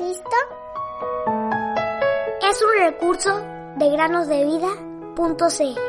Es 0.00 0.22
un 2.62 2.70
recurso 2.78 3.42
de 3.76 3.90
granosdevida.cl. 3.90 5.80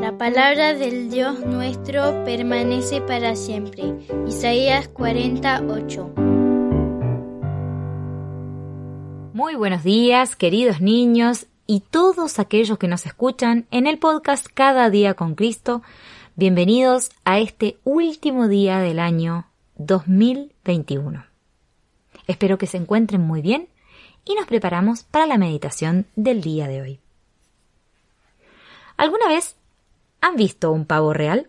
La 0.00 0.16
palabra 0.16 0.74
del 0.74 1.10
Dios 1.10 1.40
nuestro 1.40 2.24
permanece 2.24 3.00
para 3.00 3.34
siempre. 3.34 3.96
Isaías 4.28 4.86
48. 4.86 6.19
Muy 9.40 9.54
buenos 9.54 9.82
días, 9.82 10.36
queridos 10.36 10.82
niños 10.82 11.46
y 11.66 11.80
todos 11.80 12.38
aquellos 12.38 12.76
que 12.76 12.88
nos 12.88 13.06
escuchan 13.06 13.66
en 13.70 13.86
el 13.86 13.98
podcast 13.98 14.46
Cada 14.52 14.90
día 14.90 15.14
con 15.14 15.34
Cristo. 15.34 15.80
Bienvenidos 16.36 17.08
a 17.24 17.38
este 17.38 17.78
último 17.84 18.48
día 18.48 18.80
del 18.80 18.98
año 18.98 19.46
2021. 19.76 21.24
Espero 22.26 22.58
que 22.58 22.66
se 22.66 22.76
encuentren 22.76 23.22
muy 23.22 23.40
bien 23.40 23.70
y 24.26 24.34
nos 24.34 24.44
preparamos 24.44 25.04
para 25.04 25.26
la 25.26 25.38
meditación 25.38 26.04
del 26.16 26.42
día 26.42 26.68
de 26.68 26.82
hoy. 26.82 27.00
¿Alguna 28.98 29.26
vez 29.26 29.56
han 30.20 30.36
visto 30.36 30.70
un 30.70 30.84
pavo 30.84 31.14
real? 31.14 31.48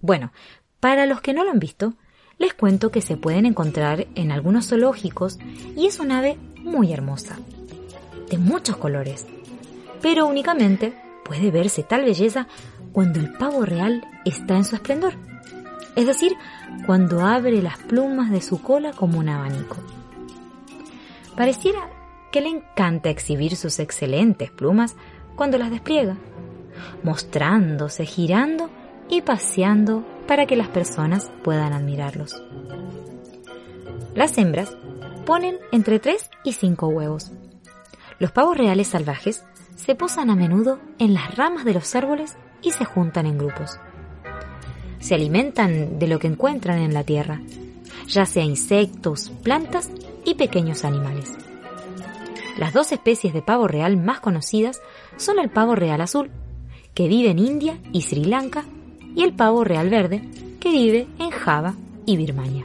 Bueno, 0.00 0.32
para 0.80 1.06
los 1.06 1.20
que 1.20 1.34
no 1.34 1.44
lo 1.44 1.52
han 1.52 1.60
visto, 1.60 1.94
les 2.38 2.52
cuento 2.52 2.90
que 2.90 3.00
se 3.00 3.16
pueden 3.16 3.46
encontrar 3.46 4.08
en 4.16 4.32
algunos 4.32 4.66
zoológicos 4.66 5.38
y 5.76 5.86
es 5.86 6.00
un 6.00 6.10
ave 6.10 6.36
muy 6.62 6.92
hermosa, 6.92 7.38
de 8.28 8.38
muchos 8.38 8.76
colores, 8.76 9.26
pero 10.00 10.26
únicamente 10.26 10.94
puede 11.24 11.50
verse 11.50 11.82
tal 11.82 12.04
belleza 12.04 12.46
cuando 12.92 13.20
el 13.20 13.32
pavo 13.32 13.64
real 13.64 14.06
está 14.24 14.56
en 14.56 14.64
su 14.64 14.74
esplendor, 14.74 15.14
es 15.96 16.06
decir, 16.06 16.32
cuando 16.86 17.20
abre 17.20 17.62
las 17.62 17.78
plumas 17.78 18.30
de 18.30 18.40
su 18.40 18.62
cola 18.62 18.92
como 18.92 19.18
un 19.18 19.28
abanico. 19.28 19.76
Pareciera 21.36 21.80
que 22.30 22.40
le 22.40 22.48
encanta 22.48 23.10
exhibir 23.10 23.56
sus 23.56 23.78
excelentes 23.78 24.50
plumas 24.50 24.94
cuando 25.36 25.58
las 25.58 25.70
despliega, 25.70 26.16
mostrándose, 27.02 28.04
girando 28.06 28.70
y 29.08 29.22
paseando 29.22 30.04
para 30.26 30.46
que 30.46 30.56
las 30.56 30.68
personas 30.68 31.30
puedan 31.42 31.72
admirarlos. 31.72 32.42
Las 34.14 34.36
hembras 34.38 34.76
ponen 35.24 35.58
entre 35.72 35.98
3 35.98 36.30
y 36.44 36.52
5 36.52 36.88
huevos. 36.88 37.32
Los 38.18 38.32
pavos 38.32 38.56
reales 38.56 38.88
salvajes 38.88 39.44
se 39.76 39.94
posan 39.94 40.30
a 40.30 40.36
menudo 40.36 40.78
en 40.98 41.14
las 41.14 41.34
ramas 41.36 41.64
de 41.64 41.74
los 41.74 41.94
árboles 41.94 42.36
y 42.62 42.72
se 42.72 42.84
juntan 42.84 43.26
en 43.26 43.38
grupos. 43.38 43.78
Se 44.98 45.14
alimentan 45.14 45.98
de 45.98 46.06
lo 46.06 46.18
que 46.18 46.26
encuentran 46.26 46.78
en 46.78 46.92
la 46.92 47.04
tierra, 47.04 47.40
ya 48.06 48.26
sea 48.26 48.44
insectos, 48.44 49.30
plantas 49.42 49.90
y 50.24 50.34
pequeños 50.34 50.84
animales. 50.84 51.32
Las 52.58 52.74
dos 52.74 52.92
especies 52.92 53.32
de 53.32 53.40
pavo 53.40 53.68
real 53.68 53.96
más 53.96 54.20
conocidas 54.20 54.80
son 55.16 55.38
el 55.38 55.48
pavo 55.48 55.74
real 55.74 56.02
azul, 56.02 56.30
que 56.92 57.08
vive 57.08 57.30
en 57.30 57.38
India 57.38 57.78
y 57.92 58.02
Sri 58.02 58.24
Lanka, 58.24 58.64
y 59.14 59.22
el 59.22 59.32
pavo 59.32 59.64
real 59.64 59.88
verde, 59.88 60.28
que 60.60 60.70
vive 60.70 61.06
en 61.18 61.30
Java 61.30 61.74
y 62.04 62.16
Birmania. 62.16 62.64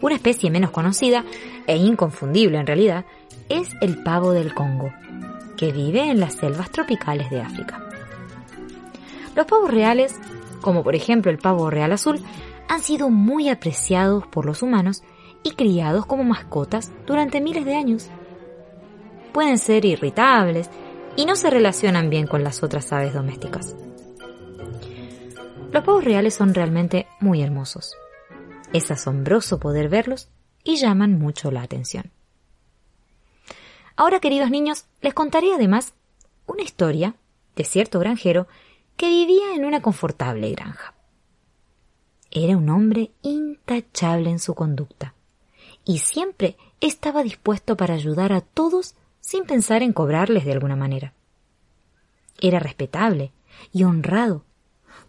Una 0.00 0.14
especie 0.14 0.50
menos 0.50 0.70
conocida 0.70 1.24
e 1.66 1.76
inconfundible 1.76 2.58
en 2.58 2.66
realidad 2.66 3.04
es 3.48 3.68
el 3.80 4.02
pavo 4.02 4.32
del 4.32 4.54
Congo, 4.54 4.92
que 5.56 5.72
vive 5.72 6.10
en 6.10 6.20
las 6.20 6.34
selvas 6.34 6.70
tropicales 6.70 7.30
de 7.30 7.40
África. 7.40 7.82
Los 9.34 9.46
pavos 9.46 9.70
reales, 9.70 10.14
como 10.60 10.82
por 10.82 10.94
ejemplo 10.94 11.30
el 11.30 11.38
pavo 11.38 11.70
real 11.70 11.92
azul, 11.92 12.20
han 12.68 12.80
sido 12.80 13.10
muy 13.10 13.48
apreciados 13.48 14.26
por 14.26 14.46
los 14.46 14.62
humanos 14.62 15.02
y 15.42 15.52
criados 15.52 16.06
como 16.06 16.24
mascotas 16.24 16.92
durante 17.06 17.40
miles 17.40 17.64
de 17.64 17.76
años. 17.76 18.08
Pueden 19.32 19.58
ser 19.58 19.84
irritables 19.84 20.70
y 21.16 21.26
no 21.26 21.36
se 21.36 21.50
relacionan 21.50 22.10
bien 22.10 22.26
con 22.26 22.42
las 22.42 22.62
otras 22.62 22.92
aves 22.92 23.14
domésticas. 23.14 23.76
Los 25.72 25.84
pavos 25.84 26.04
reales 26.04 26.34
son 26.34 26.54
realmente 26.54 27.06
muy 27.20 27.42
hermosos. 27.42 27.94
Es 28.72 28.90
asombroso 28.90 29.58
poder 29.58 29.88
verlos 29.88 30.28
y 30.64 30.76
llaman 30.76 31.18
mucho 31.18 31.50
la 31.50 31.62
atención. 31.62 32.10
Ahora, 33.96 34.20
queridos 34.20 34.50
niños, 34.50 34.86
les 35.00 35.14
contaré 35.14 35.54
además 35.54 35.94
una 36.46 36.62
historia 36.62 37.14
de 37.54 37.64
cierto 37.64 37.98
granjero 37.98 38.46
que 38.96 39.08
vivía 39.08 39.54
en 39.54 39.64
una 39.64 39.80
confortable 39.80 40.50
granja. 40.50 40.94
Era 42.30 42.56
un 42.56 42.68
hombre 42.68 43.12
intachable 43.22 44.30
en 44.30 44.38
su 44.38 44.54
conducta 44.54 45.14
y 45.84 45.98
siempre 45.98 46.56
estaba 46.80 47.22
dispuesto 47.22 47.76
para 47.76 47.94
ayudar 47.94 48.32
a 48.32 48.40
todos 48.40 48.94
sin 49.20 49.44
pensar 49.44 49.82
en 49.82 49.92
cobrarles 49.92 50.44
de 50.44 50.52
alguna 50.52 50.76
manera. 50.76 51.14
Era 52.40 52.58
respetable 52.58 53.32
y 53.72 53.84
honrado, 53.84 54.44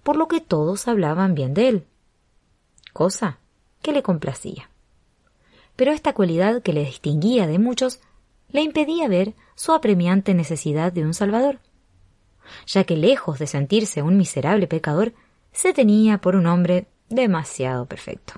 por 0.03 0.15
lo 0.15 0.27
que 0.27 0.39
todos 0.39 0.87
hablaban 0.87 1.35
bien 1.35 1.53
de 1.53 1.67
él, 1.67 1.87
cosa 2.93 3.39
que 3.81 3.91
le 3.91 4.03
complacía. 4.03 4.69
Pero 5.75 5.91
esta 5.91 6.13
cualidad 6.13 6.61
que 6.61 6.73
le 6.73 6.85
distinguía 6.85 7.47
de 7.47 7.59
muchos 7.59 7.99
le 8.49 8.61
impedía 8.61 9.07
ver 9.07 9.35
su 9.55 9.73
apremiante 9.73 10.33
necesidad 10.33 10.91
de 10.91 11.03
un 11.03 11.13
Salvador, 11.13 11.59
ya 12.65 12.83
que 12.83 12.97
lejos 12.97 13.39
de 13.39 13.47
sentirse 13.47 14.01
un 14.01 14.17
miserable 14.17 14.67
pecador, 14.67 15.13
se 15.51 15.73
tenía 15.73 16.19
por 16.19 16.35
un 16.35 16.47
hombre 16.47 16.87
demasiado 17.09 17.85
perfecto. 17.85 18.33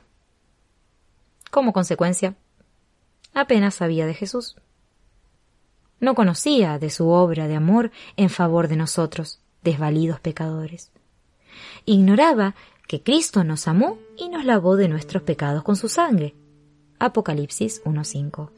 Como 1.51 1.73
consecuencia, 1.73 2.35
apenas 3.33 3.75
sabía 3.75 4.05
de 4.05 4.13
Jesús 4.13 4.55
no 5.99 6.15
conocía 6.15 6.79
de 6.79 6.89
su 6.89 7.09
obra 7.09 7.47
de 7.47 7.55
amor 7.55 7.91
en 8.15 8.29
favor 8.29 8.67
de 8.67 8.75
nosotros, 8.75 9.41
desvalidos 9.63 10.19
pecadores. 10.19 10.91
Ignoraba 11.85 12.55
que 12.89 13.03
Cristo 13.03 13.43
nos 13.43 13.67
amó 13.67 13.99
y 14.17 14.29
nos 14.29 14.45
lavó 14.45 14.75
de 14.75 14.87
nuestros 14.87 15.21
pecados 15.21 15.61
con 15.61 15.75
su 15.75 15.89
sangre. 15.89 16.33
Apocalipsis 16.97 17.83
1.5. 17.83 18.49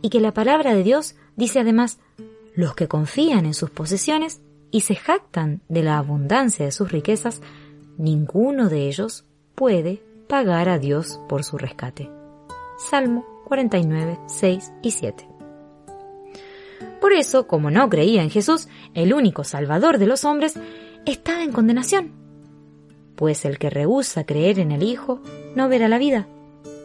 Y 0.00 0.08
que 0.08 0.20
la 0.20 0.32
palabra 0.32 0.74
de 0.74 0.82
Dios 0.82 1.16
dice 1.36 1.60
además, 1.60 1.98
los 2.54 2.74
que 2.74 2.88
confían 2.88 3.44
en 3.44 3.52
sus 3.52 3.68
posesiones 3.68 4.40
y 4.70 4.80
se 4.80 4.94
jactan 4.94 5.60
de 5.68 5.82
la 5.82 5.98
abundancia 5.98 6.64
de 6.64 6.72
sus 6.72 6.90
riquezas, 6.90 7.42
ninguno 7.98 8.70
de 8.70 8.88
ellos 8.88 9.26
puede 9.54 10.02
pagar 10.30 10.70
a 10.70 10.78
Dios 10.78 11.20
por 11.28 11.44
su 11.44 11.58
rescate. 11.58 12.10
Salmo 12.78 13.26
49, 13.48 14.18
6 14.28 14.72
y 14.80 14.92
7. 14.92 15.28
Por 17.02 17.12
eso, 17.12 17.46
como 17.46 17.70
no 17.70 17.90
creía 17.90 18.22
en 18.22 18.30
Jesús, 18.30 18.66
el 18.94 19.12
único 19.12 19.44
Salvador 19.44 19.98
de 19.98 20.06
los 20.06 20.24
hombres, 20.24 20.58
estaba 21.04 21.42
en 21.42 21.52
condenación. 21.52 22.17
Pues 23.18 23.44
el 23.44 23.58
que 23.58 23.68
rehúsa 23.68 24.22
creer 24.22 24.60
en 24.60 24.70
el 24.70 24.84
Hijo 24.84 25.20
no 25.56 25.68
verá 25.68 25.88
la 25.88 25.98
vida, 25.98 26.28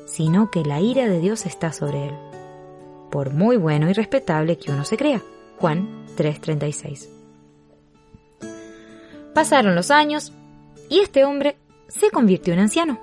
sino 0.07 0.49
que 0.49 0.65
la 0.65 0.81
ira 0.81 1.07
de 1.07 1.19
Dios 1.19 1.45
está 1.45 1.71
sobre 1.71 2.07
él. 2.07 2.15
Por 3.11 3.31
muy 3.33 3.55
bueno 3.55 3.87
y 3.87 3.93
respetable 3.93 4.57
que 4.57 4.71
uno 4.71 4.83
se 4.83 4.97
crea. 4.97 5.21
Juan 5.59 6.07
3:36. 6.17 7.07
Pasaron 9.35 9.75
los 9.75 9.91
años 9.91 10.33
y 10.89 11.01
este 11.01 11.23
hombre 11.23 11.55
se 11.87 12.09
convirtió 12.09 12.51
en 12.53 12.61
anciano, 12.61 12.97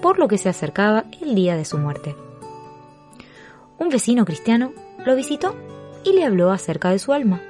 por 0.00 0.20
lo 0.20 0.28
que 0.28 0.38
se 0.38 0.48
acercaba 0.48 1.06
el 1.20 1.34
día 1.34 1.56
de 1.56 1.64
su 1.64 1.78
muerte. 1.78 2.14
Un 3.78 3.88
vecino 3.88 4.24
cristiano 4.24 4.72
lo 5.04 5.16
visitó 5.16 5.56
y 6.04 6.12
le 6.12 6.24
habló 6.24 6.52
acerca 6.52 6.90
de 6.90 7.00
su 7.00 7.12
alma, 7.12 7.42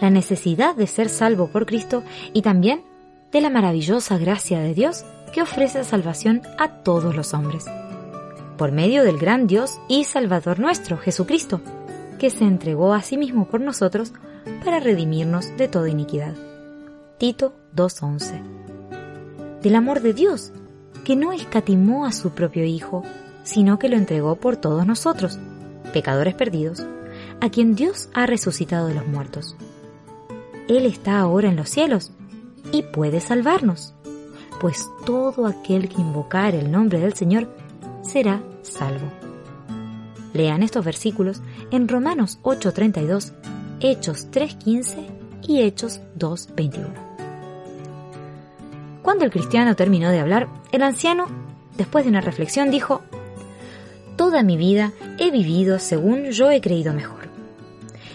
la 0.00 0.10
necesidad 0.10 0.76
de 0.76 0.86
ser 0.86 1.08
salvo 1.08 1.48
por 1.48 1.66
Cristo 1.66 2.04
y 2.32 2.42
también 2.42 2.84
de 3.32 3.40
la 3.40 3.50
maravillosa 3.50 4.18
gracia 4.18 4.60
de 4.60 4.74
Dios 4.74 5.04
que 5.32 5.42
ofrece 5.42 5.84
salvación 5.84 6.42
a 6.58 6.82
todos 6.82 7.14
los 7.14 7.32
hombres, 7.34 7.64
por 8.56 8.72
medio 8.72 9.04
del 9.04 9.18
gran 9.18 9.46
Dios 9.46 9.78
y 9.88 10.04
Salvador 10.04 10.58
nuestro, 10.58 10.98
Jesucristo, 10.98 11.60
que 12.18 12.30
se 12.30 12.44
entregó 12.44 12.92
a 12.92 13.02
sí 13.02 13.16
mismo 13.16 13.46
por 13.46 13.60
nosotros 13.60 14.12
para 14.64 14.80
redimirnos 14.80 15.56
de 15.56 15.68
toda 15.68 15.88
iniquidad. 15.88 16.34
Tito 17.18 17.54
2.11. 17.76 19.60
Del 19.62 19.74
amor 19.76 20.00
de 20.00 20.12
Dios, 20.12 20.52
que 21.04 21.16
no 21.16 21.32
escatimó 21.32 22.06
a 22.06 22.12
su 22.12 22.30
propio 22.30 22.64
Hijo, 22.64 23.04
sino 23.44 23.78
que 23.78 23.88
lo 23.88 23.96
entregó 23.96 24.36
por 24.36 24.56
todos 24.56 24.86
nosotros, 24.86 25.38
pecadores 25.92 26.34
perdidos, 26.34 26.84
a 27.40 27.48
quien 27.50 27.74
Dios 27.74 28.08
ha 28.12 28.26
resucitado 28.26 28.88
de 28.88 28.94
los 28.94 29.06
muertos. 29.06 29.56
Él 30.68 30.84
está 30.84 31.18
ahora 31.20 31.48
en 31.48 31.56
los 31.56 31.68
cielos 31.68 32.12
y 32.72 32.82
puede 32.82 33.20
salvarnos, 33.20 33.94
pues 34.60 34.88
todo 35.04 35.46
aquel 35.46 35.88
que 35.88 36.00
invocar 36.00 36.54
el 36.54 36.70
nombre 36.70 37.00
del 37.00 37.14
Señor 37.14 37.48
será 38.02 38.42
salvo. 38.62 39.10
Lean 40.32 40.62
estos 40.62 40.84
versículos 40.84 41.42
en 41.70 41.88
Romanos 41.88 42.38
8:32, 42.42 43.32
Hechos 43.80 44.28
3:15 44.30 45.06
y 45.42 45.60
Hechos 45.62 46.00
2:21. 46.16 47.10
Cuando 49.02 49.24
el 49.24 49.30
cristiano 49.30 49.74
terminó 49.74 50.10
de 50.10 50.20
hablar, 50.20 50.48
el 50.72 50.82
anciano, 50.82 51.26
después 51.76 52.04
de 52.04 52.10
una 52.10 52.20
reflexión, 52.20 52.70
dijo, 52.70 53.00
Toda 54.16 54.42
mi 54.42 54.58
vida 54.58 54.92
he 55.18 55.30
vivido 55.30 55.78
según 55.78 56.30
yo 56.30 56.50
he 56.50 56.60
creído 56.60 56.92
mejor. 56.92 57.30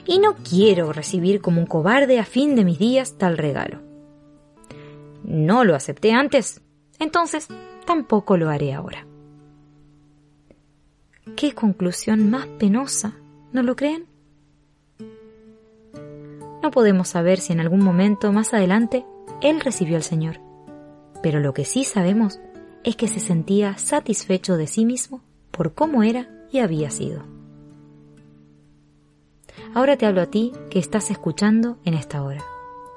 Y 0.05 0.19
no 0.19 0.35
quiero 0.35 0.93
recibir 0.93 1.41
como 1.41 1.59
un 1.59 1.65
cobarde 1.65 2.19
a 2.19 2.25
fin 2.25 2.55
de 2.55 2.63
mis 2.63 2.77
días 2.77 3.15
tal 3.17 3.39
regalo. 3.39 3.84
No 5.25 5.63
lo 5.63 5.75
acepté 5.75 6.12
antes, 6.12 6.62
entonces 7.00 7.48
tampoco 7.86 8.38
lo 8.38 8.50
haré 8.50 8.74
ahora. 8.74 9.07
¡Qué 11.36 11.54
conclusión 11.54 12.30
más 12.30 12.45
penosa! 12.45 13.13
¿No 13.51 13.63
lo 13.63 13.75
creen? 13.75 14.06
No 16.62 16.69
podemos 16.69 17.07
saber 17.07 17.39
si 17.39 17.54
en 17.54 17.60
algún 17.60 17.83
momento 17.83 18.31
más 18.31 18.54
adelante 18.54 19.04
él 19.42 19.60
recibió 19.62 19.95
al 19.95 20.04
Señor, 20.04 20.39
pero 21.24 21.39
lo 21.39 21.54
que 21.54 21.66
sí 21.66 21.83
sabemos 21.83 22.39
es 22.83 22.95
que 22.95 23.07
se 23.07 23.19
sentía 23.19 23.77
satisfecho 23.77 24.57
de 24.57 24.68
sí 24.68 24.86
mismo 24.86 25.22
por 25.50 25.74
cómo 25.74 26.04
era 26.04 26.30
y 26.51 26.60
había 26.60 26.92
sido. 26.92 27.24
Ahora 29.74 29.98
te 29.98 30.06
hablo 30.06 30.22
a 30.22 30.27
ti 30.27 30.54
que 30.69 30.77
estás 30.77 31.10
escuchando 31.10 31.80
en 31.83 31.95
esta 31.95 32.24
hora, 32.24 32.44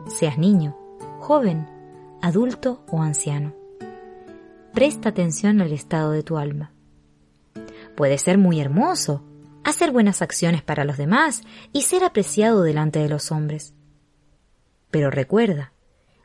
seas 0.07 0.37
niño, 0.37 0.77
joven, 1.21 1.78
adulto 2.21 2.85
o 2.91 3.03
anciano. 3.03 3.55
Presta 4.75 5.09
atención 5.09 5.61
al 5.61 5.73
estado 5.73 6.13
de 6.13 6.23
tu 6.23 6.39
alma. 6.39 6.73
Puede 7.97 8.19
ser 8.19 8.39
muy 8.39 8.61
hermoso, 8.61 9.25
hacer 9.65 9.93
buenas 9.93 10.23
acciones 10.23 10.63
para 10.63 10.85
los 10.85 10.97
demás 10.97 11.43
y 11.73 11.83
ser 11.83 12.05
apreciado 12.05 12.63
delante 12.63 12.99
de 12.99 13.09
los 13.09 13.33
hombres. 13.33 13.75
Pero 14.91 15.11
recuerda 15.11 15.73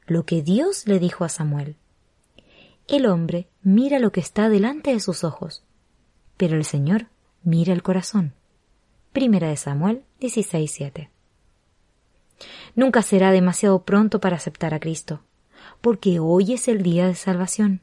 lo 0.06 0.26
que 0.26 0.42
Dios 0.42 0.88
le 0.88 1.00
dijo 1.00 1.24
a 1.26 1.30
Samuel. 1.30 1.78
El 2.88 3.06
hombre 3.06 3.48
mira 3.62 4.00
lo 4.00 4.12
que 4.12 4.20
está 4.20 4.50
delante 4.50 4.92
de 4.92 5.00
sus 5.00 5.24
ojos, 5.24 5.64
pero 6.38 6.58
el 6.58 6.66
Señor 6.66 7.08
mira 7.44 7.74
el 7.74 7.84
corazón. 7.84 8.34
Primera 9.14 9.50
de 9.50 9.58
Samuel 9.58 10.04
16:7. 10.20 11.10
Nunca 12.76 13.02
será 13.02 13.32
demasiado 13.32 13.84
pronto 13.84 14.20
para 14.20 14.36
aceptar 14.36 14.74
a 14.74 14.80
Cristo, 14.80 15.22
porque 15.84 16.18
hoy 16.22 16.54
es 16.54 16.70
el 16.70 16.82
día 16.82 17.08
de 17.08 17.14
salvación. 17.14 17.82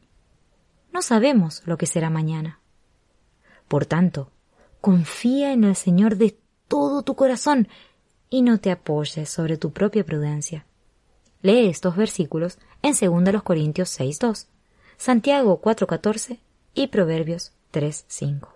No 0.90 1.02
sabemos 1.02 1.60
lo 1.66 1.76
que 1.76 1.84
será 1.84 2.08
mañana. 2.08 2.58
Por 3.68 3.84
tanto, 3.84 4.30
confía 4.80 5.52
en 5.52 5.64
el 5.64 5.76
Señor 5.76 6.16
de 6.16 6.38
todo 6.66 7.02
tu 7.02 7.14
corazón 7.14 7.68
y 8.30 8.40
no 8.40 8.58
te 8.58 8.70
apoyes 8.70 9.28
sobre 9.28 9.58
tu 9.58 9.72
propia 9.72 10.02
prudencia. 10.02 10.64
Lee 11.42 11.68
estos 11.68 11.94
versículos 11.94 12.56
en 12.80 12.94
2 12.94 13.42
Corintios 13.42 14.00
6.2, 14.00 14.46
Santiago 14.96 15.60
4.14 15.60 16.38
y 16.72 16.86
Proverbios 16.86 17.52
3.5. 17.70 18.48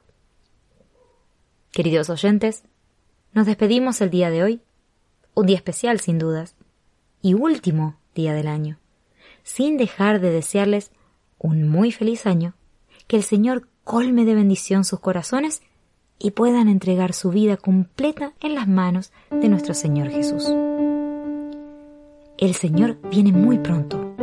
Queridos 1.71 2.09
oyentes, 2.09 2.65
nos 3.35 3.45
despedimos 3.45 4.01
el 4.01 4.09
día 4.09 4.31
de 4.31 4.43
hoy, 4.43 4.63
un 5.35 5.45
día 5.45 5.57
especial 5.57 6.01
sin 6.01 6.19
dudas, 6.19 6.55
y 7.21 7.35
último 7.35 7.99
día 8.15 8.33
del 8.33 8.49
año, 8.49 8.79
sin 9.45 9.77
dejar 9.77 10.21
de 10.21 10.31
desearles 10.31 10.91
un 11.39 11.69
muy 11.69 11.93
feliz 11.93 12.27
año, 12.27 12.55
que 13.07 13.17
el 13.17 13.23
Señor 13.23 13.69
colme 13.85 14.25
de 14.25 14.35
bendición 14.35 14.85
sus 14.85 14.99
corazones 14.99 15.63
y 16.19 16.33
puedan 16.33 16.69
entregar 16.69 17.13
su 17.13 17.31
vida 17.31 17.57
completa 17.57 18.33
en 18.41 18.55
las 18.55 18.67
manos 18.67 19.13
de 19.31 19.49
nuestro 19.49 19.75
Señor 19.75 20.09
Jesús. 20.09 20.49
El 22.39 22.55
Señor 22.55 22.99
viene 23.11 23.33
muy 23.33 23.59
pronto. 23.59 24.15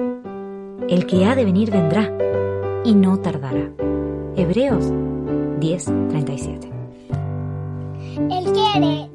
El 0.90 1.06
que 1.06 1.26
ha 1.26 1.36
de 1.36 1.46
venir 1.46 1.72
vendrá 1.72 2.12
y 2.84 2.96
no 2.96 3.20
tardará. 3.20 3.72
Hebreos 4.36 4.92
10:37. 5.60 6.72
Él 8.18 8.52
quiere, 8.52 9.11